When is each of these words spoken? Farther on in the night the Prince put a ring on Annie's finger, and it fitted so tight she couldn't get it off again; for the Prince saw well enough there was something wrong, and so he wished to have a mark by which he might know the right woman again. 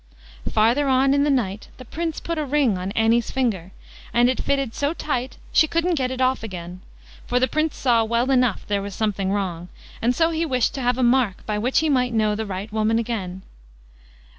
Farther 0.51 0.87
on 0.87 1.13
in 1.13 1.23
the 1.25 1.29
night 1.29 1.67
the 1.77 1.85
Prince 1.85 2.19
put 2.19 2.39
a 2.39 2.43
ring 2.43 2.75
on 2.75 2.89
Annie's 2.93 3.29
finger, 3.29 3.71
and 4.11 4.31
it 4.31 4.41
fitted 4.41 4.73
so 4.73 4.95
tight 4.95 5.37
she 5.53 5.67
couldn't 5.67 5.93
get 5.93 6.09
it 6.09 6.19
off 6.19 6.41
again; 6.41 6.81
for 7.27 7.39
the 7.39 7.47
Prince 7.47 7.77
saw 7.77 8.03
well 8.03 8.31
enough 8.31 8.65
there 8.65 8.81
was 8.81 8.95
something 8.95 9.31
wrong, 9.31 9.67
and 10.01 10.15
so 10.15 10.31
he 10.31 10.43
wished 10.43 10.73
to 10.73 10.81
have 10.81 10.97
a 10.97 11.03
mark 11.03 11.45
by 11.45 11.59
which 11.59 11.81
he 11.81 11.87
might 11.87 12.15
know 12.15 12.33
the 12.33 12.47
right 12.47 12.73
woman 12.73 12.97
again. 12.97 13.43